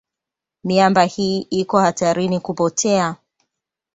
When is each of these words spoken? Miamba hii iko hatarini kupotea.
Miamba 0.63 1.03
hii 1.03 1.41
iko 1.49 1.79
hatarini 1.79 2.39
kupotea. 2.39 3.15